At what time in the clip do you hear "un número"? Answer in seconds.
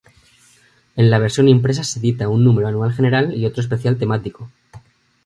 2.27-2.67